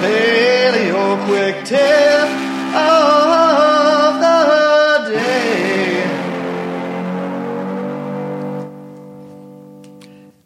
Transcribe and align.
Paleo 0.00 1.24
quick 1.26 1.64
tip 1.64 2.28
of 2.74 4.20
the 4.20 5.10
day. 5.10 6.04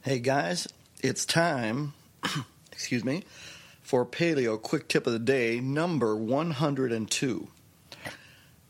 Hey 0.03 0.19
guys, 0.19 0.69
it's 1.03 1.25
time, 1.25 1.95
excuse 2.73 3.05
me, 3.05 3.25
for 3.83 4.05
Paleo 4.05 4.61
quick 4.61 4.89
tip 4.89 5.07
of 5.07 5.13
the 5.13 5.19
day 5.19 5.61
number 5.61 6.15
102. 6.17 7.49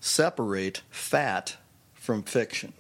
Separate 0.01 0.83
fat 0.91 1.57
from 1.95 2.23
fiction. 2.23 2.73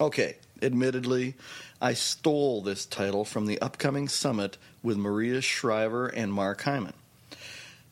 Okay, 0.00 0.36
admittedly, 0.60 1.34
I 1.80 1.94
stole 1.94 2.60
this 2.60 2.84
title 2.84 3.24
from 3.24 3.46
the 3.46 3.58
upcoming 3.60 4.08
summit 4.08 4.58
with 4.82 4.96
Maria 4.96 5.40
Shriver 5.40 6.08
and 6.08 6.32
Mark 6.32 6.62
Hyman. 6.62 6.92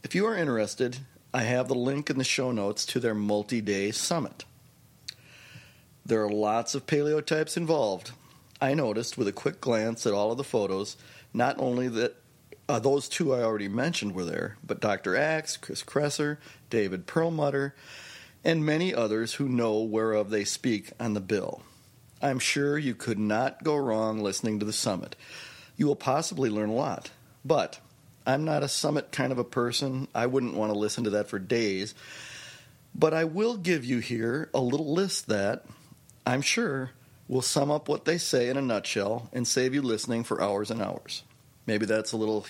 If 0.05 0.15
you 0.15 0.27
are 0.27 0.37
interested, 0.37 0.99
I 1.33 1.45
have 1.45 1.67
the 1.67 1.75
link 1.75 2.11
in 2.11 2.19
the 2.19 2.25
show 2.25 2.53
notes 2.53 2.85
to 2.87 3.01
their 3.01 3.15
multi 3.15 3.63
day 3.63 3.91
summit. 3.91 4.45
There 6.05 6.23
are 6.23 6.31
lots 6.31 6.75
of 6.75 6.87
paleotypes 6.87 7.57
involved. 7.57 8.13
I 8.61 8.75
noticed 8.75 9.17
with 9.17 9.29
a 9.29 9.33
quick 9.33 9.63
glance 9.63 10.07
at 10.07 10.13
all 10.13 10.31
of 10.31 10.37
the 10.37 10.45
photos, 10.45 10.99
not 11.33 11.59
only 11.59 11.89
that 11.89 12.17
uh, 12.69 12.79
those 12.81 13.09
two 13.09 13.33
I 13.35 13.43
already 13.43 13.67
mentioned 13.67 14.15
were 14.15 14.27
there, 14.27 14.59
but 14.65 14.81
Dr. 14.81 15.17
Axe, 15.17 15.57
Chris 15.57 15.83
Kresser, 15.83 16.37
David 16.69 17.07
Perlmutter, 17.07 17.75
and 18.45 18.65
many 18.65 18.95
others 18.95 19.35
who 19.35 19.49
know 19.49 19.83
whereof 19.83 20.29
they 20.29 20.45
speak 20.45 20.93
on 21.01 21.15
the 21.15 21.21
bill. 21.21 21.63
I'm 22.21 22.39
sure 22.39 22.77
you 22.77 22.95
could 22.95 23.19
not 23.19 23.65
go 23.65 23.75
wrong 23.75 24.21
listening 24.21 24.59
to 24.59 24.67
the 24.67 24.73
summit. 24.73 25.17
You 25.79 25.87
will 25.87 25.97
possibly 25.97 26.51
learn 26.51 26.69
a 26.69 26.75
lot, 26.75 27.11
but 27.43 27.81
I'm 28.27 28.45
not 28.45 28.63
a 28.63 28.69
summit 28.69 29.13
kind 29.13 29.33
of 29.33 29.39
a 29.39 29.45
person. 29.45 30.09
I 30.15 30.27
wouldn't 30.27 30.55
want 30.55 30.73
to 30.73 30.79
listen 30.79 31.05
to 31.05 31.11
that 31.11 31.29
for 31.29 31.39
days. 31.39 31.95
But 32.95 33.13
I 33.13 33.25
will 33.25 33.57
give 33.57 33.85
you 33.85 33.99
here 33.99 34.49
a 34.55 34.61
little 34.61 34.95
list 34.95 35.29
that 35.29 35.65
I'm 36.27 36.43
sure 36.43 36.91
will 37.29 37.43
sum 37.43 37.71
up 37.71 37.89
what 37.89 38.05
they 38.05 38.19
say 38.19 38.49
in 38.49 38.57
a 38.57 38.63
nutshell 38.63 39.29
and 39.33 39.47
save 39.47 39.75
you 39.75 39.83
listening 39.83 40.25
for 40.25 40.43
hours 40.43 40.71
and 40.71 40.81
hours. 40.81 41.23
Maybe 41.67 41.87
that's 41.87 42.13
a 42.13 42.17
little 42.17 42.47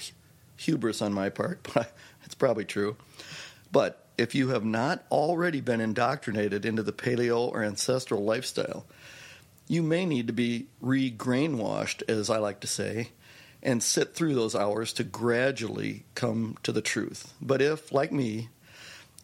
hubris 0.56 1.02
on 1.02 1.12
my 1.12 1.28
part, 1.28 1.68
but 1.74 1.92
it's 2.24 2.34
probably 2.34 2.64
true. 2.64 2.96
But 3.72 4.06
if 4.16 4.34
you 4.34 4.48
have 4.48 4.64
not 4.64 5.04
already 5.10 5.60
been 5.60 5.80
indoctrinated 5.80 6.64
into 6.64 6.82
the 6.82 6.92
paleo 6.92 7.48
or 7.48 7.64
ancestral 7.64 8.22
lifestyle, 8.22 8.84
you 9.66 9.82
may 9.82 10.04
need 10.04 10.26
to 10.26 10.32
be 10.32 10.66
re 10.80 11.10
grainwashed, 11.10 12.02
as 12.08 12.30
I 12.30 12.38
like 12.38 12.60
to 12.60 12.66
say, 12.66 13.08
and 13.64 13.82
sit 13.82 14.14
through 14.14 14.34
those 14.34 14.54
hours 14.54 14.92
to 14.92 15.04
gradually 15.04 16.04
come 16.14 16.56
to 16.62 16.70
the 16.70 16.82
truth. 16.82 17.32
But 17.40 17.62
if, 17.62 17.90
like 17.90 18.12
me, 18.12 18.50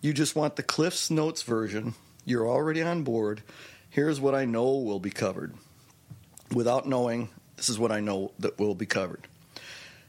you 0.00 0.14
just 0.14 0.34
want 0.34 0.56
the 0.56 0.62
Cliff's 0.62 1.10
Notes 1.10 1.42
version, 1.42 1.94
you're 2.24 2.48
already 2.48 2.82
on 2.82 3.02
board, 3.02 3.42
here's 3.90 4.20
what 4.20 4.34
I 4.34 4.46
know 4.46 4.76
will 4.76 4.98
be 4.98 5.10
covered. 5.10 5.54
Without 6.52 6.88
knowing, 6.88 7.28
this 7.56 7.68
is 7.68 7.78
what 7.78 7.92
I 7.92 8.00
know 8.00 8.32
that 8.38 8.58
will 8.58 8.74
be 8.74 8.86
covered. 8.86 9.28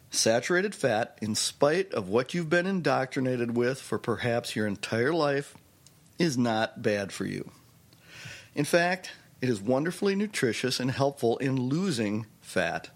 Saturated 0.09 0.73
fat, 0.73 1.17
in 1.21 1.35
spite 1.35 1.93
of 1.93 2.09
what 2.09 2.33
you've 2.33 2.49
been 2.49 2.66
indoctrinated 2.66 3.55
with 3.55 3.81
for 3.81 3.97
perhaps 3.97 4.55
your 4.55 4.67
entire 4.67 5.13
life, 5.13 5.55
is 6.17 6.38
not 6.38 6.81
bad 6.81 7.11
for 7.11 7.25
you. 7.25 7.51
In 8.55 8.66
fact, 8.66 9.11
it 9.41 9.49
is 9.49 9.61
wonderfully 9.61 10.16
nutritious 10.16 10.79
and 10.79 10.91
helpful 10.91 11.38
in 11.38 11.67
losing 11.67 12.25
fat, 12.41 12.89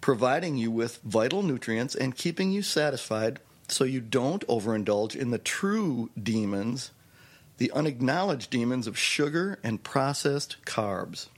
providing 0.00 0.56
you 0.56 0.70
with 0.70 1.00
vital 1.02 1.42
nutrients 1.42 1.94
and 1.94 2.16
keeping 2.16 2.52
you 2.52 2.62
satisfied 2.62 3.40
so 3.68 3.84
you 3.84 4.00
don't 4.00 4.46
overindulge 4.46 5.16
in 5.16 5.30
the 5.30 5.38
true 5.38 6.10
demons, 6.20 6.90
the 7.58 7.70
unacknowledged 7.72 8.50
demons 8.50 8.86
of 8.86 8.98
sugar 8.98 9.58
and 9.62 9.82
processed 9.82 10.56
carbs. 10.64 11.28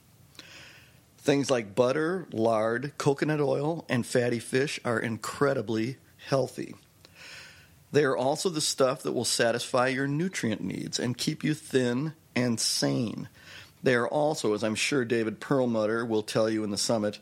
Things 1.18 1.50
like 1.50 1.74
butter, 1.74 2.26
lard, 2.32 2.92
coconut 2.98 3.40
oil, 3.40 3.84
and 3.88 4.06
fatty 4.06 4.38
fish 4.38 4.80
are 4.84 4.98
incredibly 4.98 5.96
healthy. 6.26 6.74
They 7.92 8.04
are 8.04 8.16
also 8.16 8.48
the 8.48 8.60
stuff 8.60 9.02
that 9.02 9.12
will 9.12 9.24
satisfy 9.24 9.88
your 9.88 10.06
nutrient 10.06 10.60
needs 10.60 10.98
and 10.98 11.16
keep 11.16 11.42
you 11.42 11.54
thin 11.54 12.14
and 12.36 12.60
sane. 12.60 13.28
They 13.82 13.94
are 13.94 14.08
also, 14.08 14.54
as 14.54 14.62
I'm 14.62 14.74
sure 14.74 15.04
David 15.04 15.40
Perlmutter 15.40 16.04
will 16.04 16.22
tell 16.22 16.50
you 16.50 16.64
in 16.64 16.70
the 16.70 16.78
summit, 16.78 17.18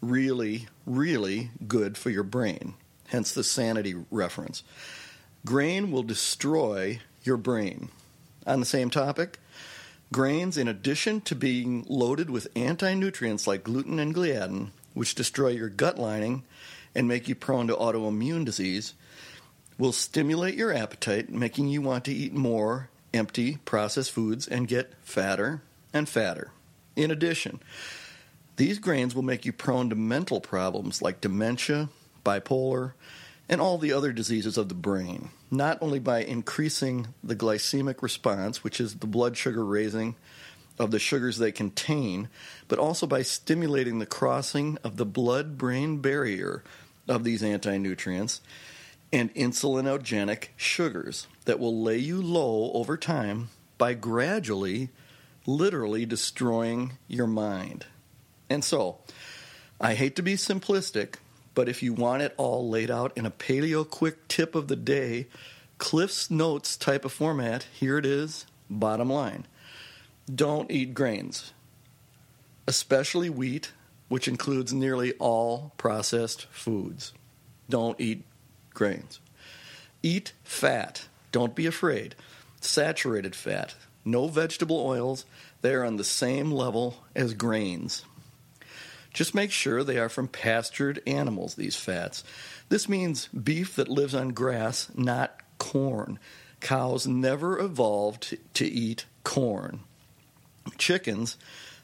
really, 0.00 0.68
really 0.86 1.50
good 1.66 1.96
for 1.96 2.10
your 2.10 2.22
brain. 2.22 2.74
Hence 3.08 3.32
the 3.32 3.44
sanity 3.44 3.94
reference. 4.10 4.62
Grain 5.44 5.90
will 5.90 6.02
destroy 6.02 7.00
your 7.22 7.36
brain. 7.36 7.88
On 8.46 8.60
the 8.60 8.66
same 8.66 8.90
topic, 8.90 9.38
grains, 10.12 10.56
in 10.56 10.68
addition 10.68 11.20
to 11.22 11.34
being 11.34 11.84
loaded 11.88 12.30
with 12.30 12.48
anti 12.56 12.94
nutrients 12.94 13.46
like 13.46 13.64
gluten 13.64 13.98
and 13.98 14.14
gliadin, 14.14 14.70
which 14.94 15.14
destroy 15.14 15.48
your 15.48 15.68
gut 15.68 15.98
lining 15.98 16.44
and 16.94 17.06
make 17.06 17.28
you 17.28 17.34
prone 17.34 17.68
to 17.68 17.74
autoimmune 17.74 18.44
disease, 18.44 18.94
will 19.78 19.92
stimulate 19.92 20.54
your 20.54 20.72
appetite, 20.72 21.30
making 21.30 21.68
you 21.68 21.80
want 21.80 22.04
to 22.04 22.12
eat 22.12 22.32
more 22.32 22.88
empty 23.14 23.58
processed 23.64 24.12
foods 24.12 24.46
and 24.46 24.68
get 24.68 24.92
fatter 25.02 25.62
and 25.92 26.08
fatter. 26.08 26.50
In 26.96 27.10
addition, 27.10 27.60
these 28.58 28.80
grains 28.80 29.14
will 29.14 29.22
make 29.22 29.46
you 29.46 29.52
prone 29.52 29.88
to 29.88 29.94
mental 29.94 30.40
problems 30.40 31.00
like 31.00 31.20
dementia, 31.20 31.88
bipolar, 32.24 32.92
and 33.48 33.60
all 33.60 33.78
the 33.78 33.92
other 33.92 34.12
diseases 34.12 34.58
of 34.58 34.68
the 34.68 34.74
brain, 34.74 35.30
not 35.48 35.78
only 35.80 36.00
by 36.00 36.22
increasing 36.22 37.06
the 37.22 37.36
glycemic 37.36 38.02
response, 38.02 38.64
which 38.64 38.80
is 38.80 38.96
the 38.96 39.06
blood 39.06 39.36
sugar 39.36 39.64
raising 39.64 40.16
of 40.76 40.90
the 40.90 40.98
sugars 40.98 41.38
they 41.38 41.52
contain, 41.52 42.28
but 42.66 42.80
also 42.80 43.06
by 43.06 43.22
stimulating 43.22 44.00
the 44.00 44.06
crossing 44.06 44.76
of 44.82 44.96
the 44.96 45.06
blood 45.06 45.56
brain 45.56 45.98
barrier 45.98 46.64
of 47.06 47.22
these 47.22 47.44
anti 47.44 47.78
nutrients 47.78 48.40
and 49.12 49.32
insulinogenic 49.34 50.48
sugars 50.56 51.28
that 51.44 51.60
will 51.60 51.80
lay 51.80 51.96
you 51.96 52.20
low 52.20 52.72
over 52.72 52.96
time 52.96 53.50
by 53.78 53.94
gradually 53.94 54.90
literally 55.46 56.04
destroying 56.04 56.98
your 57.06 57.28
mind. 57.28 57.86
And 58.50 58.64
so, 58.64 58.98
I 59.80 59.94
hate 59.94 60.16
to 60.16 60.22
be 60.22 60.34
simplistic, 60.34 61.16
but 61.54 61.68
if 61.68 61.82
you 61.82 61.92
want 61.92 62.22
it 62.22 62.34
all 62.36 62.68
laid 62.68 62.90
out 62.90 63.16
in 63.16 63.26
a 63.26 63.30
paleo 63.30 63.88
quick 63.88 64.28
tip 64.28 64.54
of 64.54 64.68
the 64.68 64.76
day, 64.76 65.26
Cliff's 65.78 66.30
Notes 66.30 66.76
type 66.76 67.04
of 67.04 67.12
format, 67.12 67.66
here 67.72 67.98
it 67.98 68.06
is, 68.06 68.46
bottom 68.68 69.10
line. 69.10 69.46
Don't 70.32 70.70
eat 70.70 70.94
grains, 70.94 71.52
especially 72.66 73.30
wheat, 73.30 73.72
which 74.08 74.28
includes 74.28 74.72
nearly 74.72 75.12
all 75.14 75.72
processed 75.76 76.46
foods. 76.46 77.12
Don't 77.70 78.00
eat 78.00 78.24
grains. 78.74 79.20
Eat 80.02 80.32
fat. 80.42 81.06
Don't 81.32 81.54
be 81.54 81.66
afraid. 81.66 82.14
Saturated 82.60 83.36
fat, 83.36 83.74
no 84.04 84.26
vegetable 84.26 84.80
oils. 84.80 85.24
They 85.60 85.74
are 85.74 85.84
on 85.84 85.96
the 85.96 86.04
same 86.04 86.50
level 86.50 87.02
as 87.14 87.34
grains. 87.34 88.04
Just 89.18 89.34
make 89.34 89.50
sure 89.50 89.82
they 89.82 89.98
are 89.98 90.08
from 90.08 90.28
pastured 90.28 91.02
animals, 91.04 91.56
these 91.56 91.74
fats. 91.74 92.22
This 92.68 92.88
means 92.88 93.26
beef 93.26 93.74
that 93.74 93.88
lives 93.88 94.14
on 94.14 94.28
grass, 94.28 94.92
not 94.94 95.40
corn. 95.58 96.20
Cows 96.60 97.04
never 97.04 97.58
evolved 97.58 98.38
to 98.54 98.64
eat 98.64 99.06
corn. 99.24 99.80
Chickens 100.76 101.36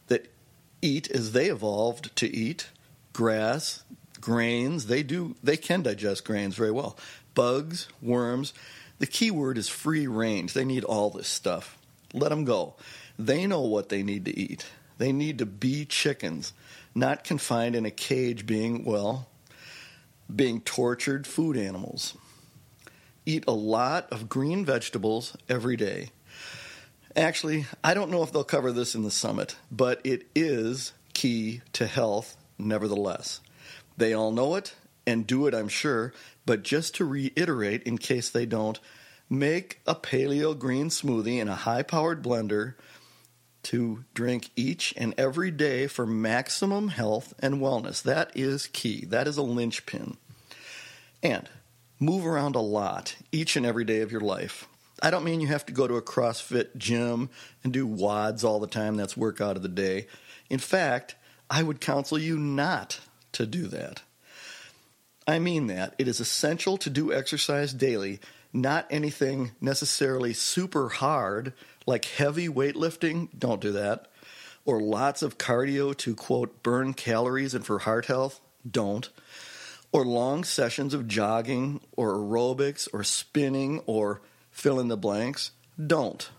that 0.07 0.33
eat 0.81 1.11
as 1.11 1.33
they 1.33 1.47
evolved 1.47 2.15
to 2.15 2.33
eat 2.33 2.69
grass, 3.13 3.83
grains, 4.21 4.87
they 4.87 5.03
do 5.03 5.35
they 5.43 5.57
can 5.57 5.83
digest 5.83 6.25
grains 6.25 6.55
very 6.55 6.71
well. 6.71 6.97
Bugs, 7.35 7.89
worms, 8.01 8.55
the 9.01 9.09
key 9.09 9.33
word 9.33 9.59
is 9.59 9.69
free 9.69 10.07
range. 10.07 10.53
They 10.53 10.65
need 10.65 10.85
all 10.85 11.11
this 11.11 11.27
stuff. 11.27 11.79
Let 12.13 12.29
them 12.29 12.45
go. 12.45 12.77
They 13.19 13.49
know 13.49 13.63
what 13.63 13.89
they 13.89 14.05
need 14.05 14.25
to 14.27 14.39
eat. 14.39 14.67
They 14.99 15.13
need 15.13 15.39
to 15.39 15.47
be 15.47 15.85
chickens, 15.85 16.53
not 16.95 17.25
confined 17.25 17.75
in 17.75 17.85
a 17.85 17.91
cage 17.91 18.47
being, 18.47 18.85
well, 18.85 19.29
being 20.35 20.61
tortured 20.61 21.27
food 21.27 21.57
animals. 21.57 22.17
Eat 23.27 23.45
a 23.49 23.53
lot 23.53 24.13
of 24.13 24.29
green 24.29 24.65
vegetables 24.65 25.37
every 25.49 25.77
day. 25.77 26.11
Actually, 27.17 27.67
I 27.83 27.95
don't 27.95 28.11
know 28.11 28.23
if 28.23 28.33
they'll 28.33 28.45
cover 28.45 28.73
this 28.73 28.95
in 28.95 29.03
the 29.03 29.11
summit, 29.11 29.57
but 29.71 30.01
it 30.05 30.27
is 30.35 30.93
key 31.13 31.63
to 31.73 31.87
health 31.87 32.37
nevertheless. 32.59 33.41
They 33.97 34.13
all 34.13 34.33
know 34.33 34.57
it 34.57 34.75
and 35.07 35.27
do 35.27 35.47
it, 35.47 35.55
I'm 35.55 35.69
sure, 35.69 36.13
but 36.47 36.63
just 36.63 36.97
to 36.97 37.05
reiterate 37.05 37.85
in 37.85 37.99
case 37.99 38.31
they 38.31 38.47
don't, 38.47 38.81
make 39.31 39.81
a 39.87 39.95
paleo 39.95 40.59
green 40.59 40.89
smoothie 40.89 41.41
in 41.41 41.49
a 41.49 41.55
high 41.55 41.83
powered 41.83 42.23
blender 42.23 42.75
to 43.65 44.05
drink 44.15 44.51
each 44.57 44.95
and 44.97 45.15
every 45.19 45.51
day 45.51 45.87
for 45.87 46.07
maximum 46.07 46.89
health 46.89 47.35
and 47.39 47.57
wellness. 47.57 48.03
That 48.03 48.31
is 48.35 48.67
key. 48.69 49.05
That 49.05 49.27
is 49.27 49.37
a 49.37 49.43
linchpin. 49.43 50.17
And 51.23 51.49
Move 52.01 52.27
around 52.27 52.57
a 52.57 52.61
lot 52.61 53.17
each 53.31 53.57
and 53.57 53.65
every 53.65 53.85
day 53.85 54.01
of 54.01 54.11
your 54.11 54.21
life. 54.21 54.67
I 55.03 55.11
don't 55.11 55.25
mean 55.25 55.41
you 55.41 55.47
have 55.47 55.67
to 55.67 55.73
go 55.73 55.87
to 55.87 55.97
a 55.97 56.03
CrossFit 56.03 56.77
gym 56.77 57.31
and 57.63 57.73
do 57.73 57.87
WODs 57.87 58.45
all 58.45 58.61
the 58.61 58.67
time. 58.67 58.97
That's 58.97 59.17
workout 59.17 59.57
of 59.57 59.63
the 59.63 59.69
day. 59.69 60.07
In 60.51 60.59
fact, 60.59 61.15
I 61.49 61.63
would 61.63 61.81
counsel 61.81 62.19
you 62.19 62.39
not 62.39 63.01
to 63.33 63.47
do 63.47 63.69
that. 63.69 64.03
I 65.27 65.39
mean 65.39 65.69
that. 65.69 65.95
It 65.99 66.09
is 66.09 66.21
essential 66.21 66.77
to 66.79 66.91
do 66.91 67.13
exercise 67.13 67.73
daily, 67.73 68.21
not 68.53 68.87
anything 68.91 69.53
necessarily 69.61 70.35
super 70.35 70.89
hard 70.89 71.55
like 71.87 72.05
heavy 72.05 72.49
weightlifting. 72.49 73.29
Don't 73.39 73.61
do 73.61 73.73
that. 73.73 74.09
Or 74.65 74.81
lots 74.81 75.23
of 75.23 75.39
cardio 75.39 75.97
to 75.99 76.15
quote, 76.15 76.63
burn 76.63 76.95
calories 76.95 77.55
and 77.55 77.65
for 77.65 77.81
heart 77.81 78.07
health. 78.07 78.41
Don't. 78.69 79.09
Or 79.93 80.05
long 80.05 80.45
sessions 80.45 80.95
of 80.95 81.07
jogging 81.07 81.81
or 81.97 82.15
aerobics 82.15 82.89
or 82.93 83.05
spinning 83.05 83.81
or 83.87 84.23
fill 84.51 84.81
in 84.81 84.89
the 84.89 84.97
blanks. 84.97 85.51
Don't. 85.85 86.31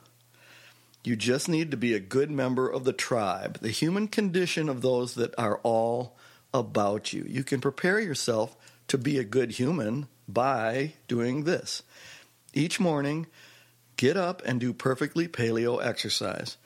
You 1.03 1.15
just 1.15 1.47
need 1.47 1.69
to 1.69 1.77
be 1.77 1.93
a 1.93 1.99
good 1.99 2.31
member 2.31 2.67
of 2.67 2.83
the 2.83 2.93
tribe, 2.93 3.59
the 3.61 3.69
human 3.69 4.07
condition 4.07 4.67
of 4.69 4.81
those 4.81 5.13
that 5.15 5.37
are 5.37 5.59
all 5.61 6.17
about 6.51 7.13
you. 7.13 7.23
You 7.27 7.43
can 7.43 7.61
prepare 7.61 7.99
yourself 7.99 8.57
to 8.87 8.97
be 8.97 9.19
a 9.19 9.23
good 9.23 9.51
human 9.51 10.07
by 10.27 10.93
doing 11.07 11.43
this. 11.43 11.83
Each 12.53 12.79
morning, 12.79 13.27
get 13.97 14.17
up 14.17 14.41
and 14.45 14.59
do 14.59 14.73
perfectly 14.73 15.27
paleo 15.27 15.83
exercise. 15.83 16.57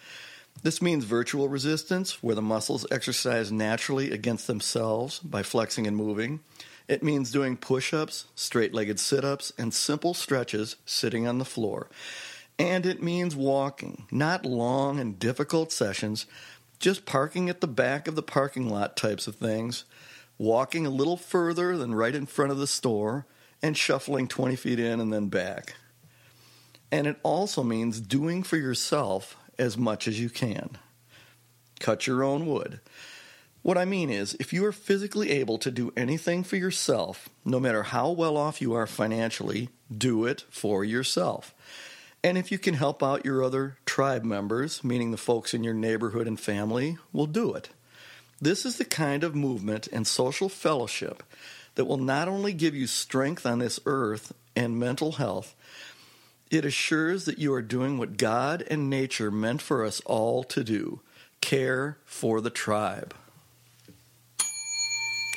This 0.62 0.82
means 0.82 1.06
virtual 1.06 1.48
resistance, 1.48 2.22
where 2.22 2.36
the 2.36 2.42
muscles 2.42 2.86
exercise 2.92 3.52
naturally 3.52 4.12
against 4.12 4.48
themselves 4.48 5.20
by 5.20 5.42
flexing 5.42 5.88
and 5.88 5.96
moving. 5.96 6.42
It 6.88 7.04
means 7.04 7.32
doing 7.32 7.56
push 7.56 7.94
ups, 7.94 8.26
straight 8.36 8.74
legged 8.74 9.00
sit 9.00 9.24
ups, 9.24 9.54
and 9.58 9.74
simple 9.74 10.14
stretches 10.14 10.76
sitting 10.86 11.28
on 11.28 11.38
the 11.38 11.46
floor. 11.46 11.90
And 12.58 12.86
it 12.86 13.02
means 13.02 13.36
walking, 13.36 14.08
not 14.12 14.46
long 14.46 15.00
and 15.00 15.18
difficult 15.18 15.72
sessions, 15.72 16.26
just 16.80 17.06
parking 17.06 17.48
at 17.48 17.62
the 17.62 17.68
back 17.68 18.08
of 18.08 18.16
the 18.16 18.24
parking 18.24 18.70
lot 18.70 18.98
types 18.98 19.28
of 19.28 19.36
things, 19.36 19.86
walking 20.38 20.86
a 20.86 20.90
little 20.90 21.18
further 21.18 21.78
than 21.78 21.96
right 21.96 22.16
in 22.16 22.26
front 22.26 22.52
of 22.52 22.58
the 22.58 22.68
store, 22.68 23.26
and 23.62 23.78
shuffling 23.78 24.28
20 24.28 24.56
feet 24.58 24.80
in 24.80 25.00
and 25.00 25.14
then 25.14 25.28
back. 25.28 25.76
And 26.92 27.08
it 27.08 27.20
also 27.24 27.64
means 27.64 28.02
doing 28.02 28.44
for 28.44 28.58
yourself 28.58 29.38
as 29.58 29.78
much 29.78 30.08
as 30.08 30.20
you 30.20 30.30
can. 30.30 30.78
Cut 31.80 32.08
your 32.08 32.24
own 32.24 32.46
wood. 32.46 32.80
What 33.62 33.78
I 33.78 33.86
mean 33.86 34.10
is, 34.10 34.36
if 34.40 34.54
you 34.54 34.66
are 34.66 34.72
physically 34.72 35.32
able 35.32 35.58
to 35.60 35.70
do 35.70 35.94
anything 35.98 36.44
for 36.44 36.56
yourself, 36.56 37.30
no 37.44 37.60
matter 37.60 37.84
how 37.84 38.10
well 38.10 38.38
off 38.38 38.62
you 38.62 38.74
are 38.74 38.88
financially, 38.88 39.70
do 39.96 40.26
it 40.26 40.46
for 40.50 40.84
yourself. 40.86 41.54
And 42.24 42.38
if 42.38 42.52
you 42.52 42.58
can 42.58 42.74
help 42.74 43.04
out 43.04 43.26
your 43.26 43.44
other 43.44 43.78
tribe 43.86 44.24
members, 44.24 44.84
meaning 44.84 45.12
the 45.12 45.18
folks 45.18 45.54
in 45.54 45.64
your 45.64 45.74
neighborhood 45.74 46.28
and 46.28 46.40
family, 46.40 46.98
will 47.12 47.28
do 47.28 47.54
it. 47.54 47.70
This 48.42 48.66
is 48.66 48.78
the 48.78 48.86
kind 48.86 49.24
of 49.24 49.36
movement 49.36 49.88
and 49.92 50.08
social 50.08 50.48
fellowship 50.48 51.24
that 51.76 51.86
will 51.86 51.98
not 51.98 52.28
only 52.28 52.54
give 52.54 52.76
you 52.76 52.88
strength 52.88 53.46
on 53.46 53.60
this 53.60 53.80
earth 53.86 54.34
and 54.56 54.80
mental 54.80 55.14
health, 55.14 55.56
it 56.50 56.66
assures 56.66 57.26
that 57.26 57.40
you 57.40 57.54
are 57.54 57.62
doing 57.62 57.98
what 57.98 58.18
God 58.18 58.64
and 58.70 58.90
nature 58.90 59.32
meant 59.32 59.62
for 59.62 59.86
us 59.86 60.02
all 60.02 60.44
to 60.46 60.64
do 60.64 61.02
care 61.42 61.98
for 62.06 62.42
the 62.42 62.50
tribe. 62.50 63.14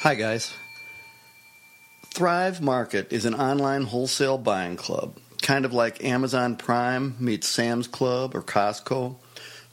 Hi, 0.00 0.14
guys. 0.14 0.52
Thrive 2.12 2.60
Market 2.60 3.12
is 3.12 3.24
an 3.24 3.34
online 3.34 3.84
wholesale 3.84 4.36
buying 4.36 4.76
club 4.76 5.16
kind 5.42 5.64
of 5.64 5.74
like 5.74 6.02
Amazon 6.02 6.56
Prime 6.56 7.16
meets 7.18 7.48
Sam's 7.48 7.88
Club 7.88 8.34
or 8.34 8.42
Costco, 8.42 9.16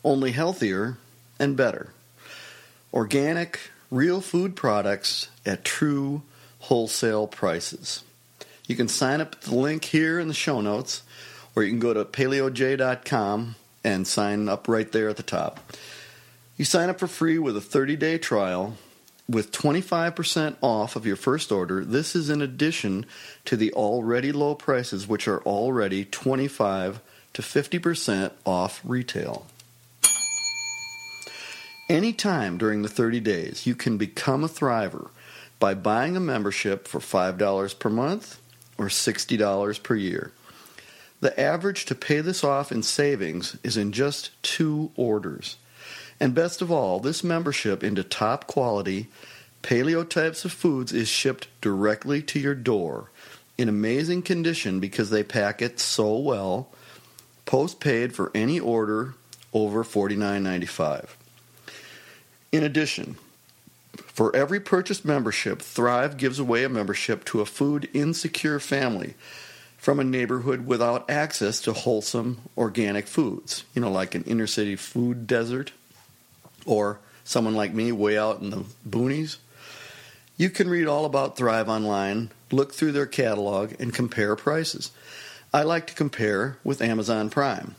only 0.04 0.32
healthier 0.32 0.98
and 1.40 1.56
better. 1.56 1.94
Organic, 2.94 3.60
real 3.90 4.20
food 4.20 4.56
products 4.56 5.30
at 5.46 5.64
true 5.64 6.24
wholesale 6.62 7.28
prices. 7.28 8.04
You 8.66 8.76
can 8.76 8.88
sign 8.88 9.22
up 9.22 9.34
at 9.34 9.42
the 9.42 9.56
link 9.56 9.86
here 9.86 10.20
in 10.20 10.28
the 10.28 10.34
show 10.34 10.60
notes, 10.60 11.04
or 11.60 11.64
you 11.64 11.72
can 11.72 11.80
go 11.80 11.94
to 11.94 12.06
paleoj.com 12.06 13.56
and 13.84 14.08
sign 14.08 14.48
up 14.48 14.70
right 14.70 14.94
there 14.94 15.10
at 15.10 15.18
the 15.18 15.24
top. 15.24 15.60
You 16.56 16.64
sign 16.64 16.90
up 16.90 17.00
for 17.00 17.08
free 17.08 17.38
with 17.38 17.58
a 17.58 17.62
30 17.62 17.98
day 17.98 18.18
trial 18.18 18.78
with 19.28 19.52
25% 19.52 20.56
off 20.62 20.96
of 20.96 21.06
your 21.06 21.18
first 21.18 21.52
order. 21.52 21.84
This 21.84 22.16
is 22.16 22.30
in 22.30 22.42
addition 22.42 23.06
to 23.44 23.58
the 23.58 23.74
already 23.74 24.32
low 24.32 24.56
prices, 24.56 25.06
which 25.06 25.28
are 25.28 25.42
already 25.42 26.06
25 26.06 27.02
to 27.34 27.42
50% 27.42 28.32
off 28.46 28.80
retail. 28.86 29.46
Anytime 31.90 32.58
during 32.58 32.84
the 32.84 32.88
30 32.88 33.20
days, 33.20 33.68
you 33.68 33.76
can 33.76 33.98
become 33.98 34.46
a 34.46 34.48
Thriver 34.48 35.10
by 35.60 35.74
buying 35.74 36.16
a 36.16 36.22
membership 36.22 36.88
for 36.88 37.00
$5 37.00 37.80
per 37.80 37.90
month 37.90 38.40
or 38.78 38.86
$60 38.86 39.84
per 39.84 39.96
year. 39.96 40.32
The 41.22 41.38
average 41.40 41.86
to 41.86 41.96
pay 41.96 42.22
this 42.22 42.44
off 42.44 42.72
in 42.72 42.84
savings 42.84 43.58
is 43.64 43.76
in 43.76 43.92
just 43.92 44.42
two 44.42 44.92
orders. 44.96 45.58
And 46.20 46.36
best 46.36 46.62
of 46.62 46.72
all, 46.72 47.00
this 47.00 47.24
membership 47.24 47.84
into 47.84 48.04
top 48.04 48.48
quality 48.48 49.08
paleo 49.62 50.08
types 50.08 50.46
of 50.46 50.52
foods 50.52 50.94
is 50.94 51.10
shipped 51.10 51.48
directly 51.62 52.22
to 52.22 52.40
your 52.40 52.56
door 52.56 53.10
in 53.58 53.68
amazing 53.68 54.22
condition 54.22 54.80
because 54.80 55.10
they 55.10 55.24
pack 55.24 55.62
it 55.62 55.80
so 55.80 56.18
well. 56.18 56.70
Post 57.46 57.80
paid 57.80 58.16
for 58.16 58.32
any 58.34 58.60
order 58.60 59.16
over 59.54 59.84
$49.95. 59.84 61.10
In 62.52 62.64
addition, 62.64 63.18
for 63.98 64.34
every 64.36 64.60
purchased 64.60 65.04
membership, 65.04 65.62
Thrive 65.62 66.18
gives 66.18 66.40
away 66.40 66.64
a 66.64 66.70
membership 66.70 67.26
to 67.26 67.42
a 67.42 67.46
food 67.46 67.90
insecure 67.94 68.60
family 68.60 69.16
from 69.80 70.00
a 70.00 70.04
neighborhood 70.04 70.68
without 70.68 71.10
access 71.10 71.62
to 71.62 71.72
wholesome 71.72 72.42
organic 72.58 73.08
foods, 73.08 73.64
you 73.74 73.82
know, 73.82 73.90
like 73.90 74.14
an 74.14 74.24
inner 74.26 74.46
city 74.46 74.76
food 74.76 75.26
desert 75.26 75.72
or 76.66 77.00
someone 77.24 77.56
like 77.56 77.74
me 77.74 77.92
way 77.92 78.18
out 78.18 78.42
in 78.42 78.50
the 78.50 78.66
boonies, 78.88 79.38
you 80.36 80.50
can 80.50 80.70
read 80.70 80.88
all 80.88 81.06
about 81.06 81.38
Thrive 81.38 81.70
online, 81.70 82.30
look 82.52 82.74
through 82.74 82.92
their 82.92 83.06
catalog, 83.06 83.74
and 83.80 83.94
compare 83.94 84.36
prices. 84.36 84.92
I 85.54 85.64
like 85.64 85.88
to 85.88 85.94
compare 85.94 86.58
with 86.64 86.82
Amazon 86.82 87.30
Prime. 87.30 87.76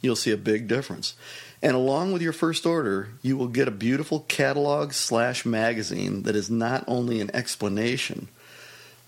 You'll 0.00 0.16
see 0.16 0.32
a 0.32 0.36
big 0.36 0.66
difference. 0.68 1.14
And 1.62 1.74
along 1.74 2.12
with 2.12 2.20
your 2.20 2.32
first 2.32 2.66
order, 2.66 3.10
you 3.22 3.36
will 3.36 3.48
get 3.48 3.68
a 3.68 3.72
beautiful 3.72 4.20
catalog 4.28 4.92
slash 4.92 5.46
magazine 5.46 6.24
that 6.24 6.36
is 6.36 6.50
not 6.50 6.84
only 6.86 7.20
an 7.20 7.30
explanation, 7.32 8.28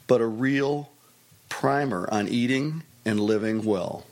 but 0.06 0.20
a 0.20 0.26
real 0.26 0.90
primer 1.48 2.08
on 2.12 2.28
eating 2.28 2.82
and 3.04 3.20
living 3.20 3.64
well. 3.64 4.04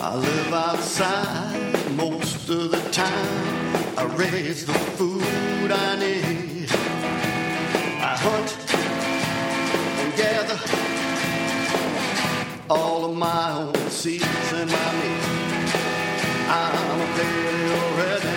I 0.00 0.14
live 0.14 0.54
outside 0.54 1.92
most 1.96 2.48
of 2.48 2.70
the 2.70 2.80
time. 2.92 3.98
I 3.98 4.04
raise 4.16 4.66
the 4.66 4.72
food 4.72 5.70
I 5.72 5.96
need. 5.96 6.68
I 8.00 8.16
hunt 8.16 8.50
and 10.00 10.16
gather 10.16 10.60
all 12.70 13.10
of 13.10 13.16
my 13.16 13.52
own 13.52 13.90
seeds 13.90 14.52
and 14.52 14.70
my 14.70 14.92
meat. 15.00 15.24
I'm 16.48 17.00
a 17.00 17.06
paleo 17.16 17.80
redneck. 17.98 18.35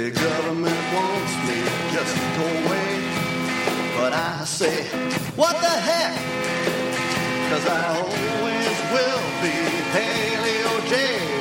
The 0.00 0.10
government 0.12 0.82
wants 0.94 1.34
me 1.46 1.60
just 1.92 2.16
to 2.16 2.26
go 2.38 2.46
away. 2.64 2.90
But 3.98 4.14
I 4.14 4.44
say, 4.46 4.84
what 5.36 5.60
the 5.60 5.68
heck? 5.68 6.16
Cause 7.50 7.66
I 7.68 7.98
always 7.98 8.76
will 8.94 9.24
be 9.42 9.52
Paleo 9.92 10.88
J. 10.88 11.39